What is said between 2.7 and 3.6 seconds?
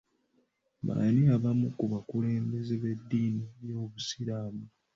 b'edddiini